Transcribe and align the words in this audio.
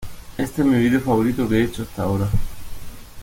Este 0.35 0.63
es 0.63 0.67
mi 0.67 0.79
video 0.79 0.99
favorito 0.99 1.47
que 1.47 1.57
he 1.57 1.63
hecho 1.65 1.83
hasta 1.83 2.01
ahora. 2.01 2.27